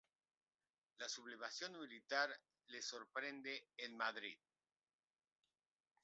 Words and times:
La 0.97 1.07
sublevación 1.07 1.79
militar 1.79 2.27
le 2.69 2.81
sorprende 2.81 3.67
en 3.77 3.95
Madrid. 3.95 4.35